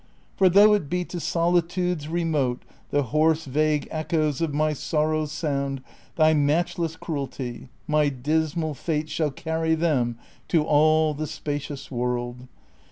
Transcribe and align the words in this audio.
For, 0.35 0.49
though 0.49 0.73
it 0.73 0.89
be 0.89 1.05
to 1.05 1.19
solitudes 1.19 2.07
remote 2.07 2.65
The 2.89 3.03
hoarse 3.03 3.45
vague 3.45 3.87
echoes 3.91 4.41
of 4.41 4.51
my 4.51 4.73
sorrows 4.73 5.31
sound 5.31 5.83
Thy 6.15 6.33
matchless 6.33 6.95
cruelty, 6.95 7.69
my 7.87 8.09
dismal 8.09 8.73
fate 8.73 9.09
Shall 9.09 9.29
carry 9.29 9.75
them 9.75 10.17
to 10.47 10.63
all 10.63 11.13
the 11.13 11.27
spacious 11.27 11.91
world. 11.91 12.47